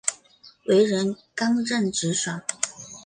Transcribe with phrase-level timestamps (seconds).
[0.65, 2.41] 为人刚正直爽。